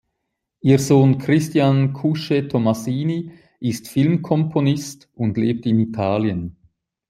[0.61, 6.55] Ihr Sohn Christian Kusche-Tomasini ist Filmkomponist und lebt in Italien.